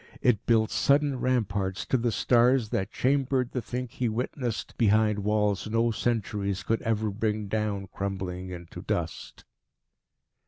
[0.23, 5.69] It built sudden ramparts to the stars that chambered the thing he witnessed behind walls
[5.69, 9.45] no centuries could ever bring down crumbling into dust.